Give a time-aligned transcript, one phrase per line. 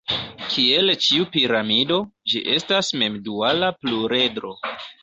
[0.53, 2.01] Kiel ĉiu piramido,
[2.33, 4.61] ĝi estas mem-duala pluredro.